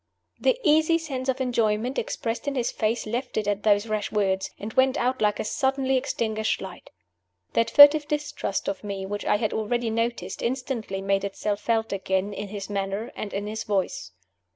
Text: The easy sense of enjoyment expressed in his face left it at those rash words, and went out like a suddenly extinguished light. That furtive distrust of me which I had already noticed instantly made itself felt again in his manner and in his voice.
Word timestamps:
The 0.39 0.59
easy 0.63 0.97
sense 0.97 1.29
of 1.29 1.39
enjoyment 1.39 1.99
expressed 1.99 2.47
in 2.47 2.55
his 2.55 2.71
face 2.71 3.05
left 3.05 3.37
it 3.37 3.47
at 3.47 3.61
those 3.61 3.85
rash 3.85 4.11
words, 4.11 4.49
and 4.57 4.73
went 4.73 4.97
out 4.97 5.21
like 5.21 5.39
a 5.39 5.43
suddenly 5.43 5.95
extinguished 5.95 6.59
light. 6.59 6.89
That 7.53 7.69
furtive 7.69 8.07
distrust 8.07 8.67
of 8.67 8.83
me 8.83 9.05
which 9.05 9.25
I 9.25 9.35
had 9.37 9.53
already 9.53 9.91
noticed 9.91 10.41
instantly 10.41 11.03
made 11.03 11.23
itself 11.23 11.59
felt 11.59 11.93
again 11.93 12.33
in 12.33 12.47
his 12.47 12.67
manner 12.67 13.11
and 13.15 13.31
in 13.31 13.45
his 13.45 13.63
voice. 13.63 14.11